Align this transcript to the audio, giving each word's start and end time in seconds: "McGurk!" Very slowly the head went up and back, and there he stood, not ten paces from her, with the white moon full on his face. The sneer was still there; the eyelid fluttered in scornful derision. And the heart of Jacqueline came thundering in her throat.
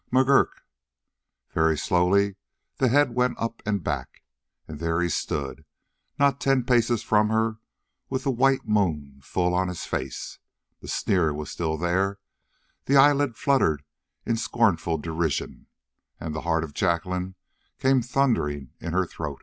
"McGurk!" 0.11 0.63
Very 1.53 1.77
slowly 1.77 2.35
the 2.77 2.87
head 2.87 3.13
went 3.13 3.35
up 3.37 3.61
and 3.67 3.83
back, 3.83 4.23
and 4.67 4.79
there 4.79 4.99
he 4.99 5.09
stood, 5.09 5.63
not 6.17 6.41
ten 6.41 6.63
paces 6.63 7.03
from 7.03 7.29
her, 7.29 7.59
with 8.09 8.23
the 8.23 8.31
white 8.31 8.67
moon 8.67 9.19
full 9.21 9.53
on 9.53 9.67
his 9.67 9.83
face. 9.85 10.39
The 10.79 10.87
sneer 10.87 11.31
was 11.35 11.51
still 11.51 11.77
there; 11.77 12.17
the 12.85 12.97
eyelid 12.97 13.37
fluttered 13.37 13.83
in 14.25 14.37
scornful 14.37 14.97
derision. 14.97 15.67
And 16.19 16.33
the 16.33 16.41
heart 16.41 16.63
of 16.63 16.73
Jacqueline 16.73 17.35
came 17.77 18.01
thundering 18.01 18.71
in 18.79 18.93
her 18.93 19.05
throat. 19.05 19.39